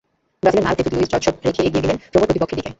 ব্রাজিলের 0.41 0.65
নায়ক 0.65 0.77
David 0.79 0.93
Luiz 0.95 1.09
জয়োৎসব 1.13 1.35
রেখে 1.47 1.61
এগিয়ে 1.67 1.83
গেলেন 1.85 1.97
প্রবল 2.11 2.27
প্রতিপক্ষের 2.29 2.57
দিকে। 2.59 2.69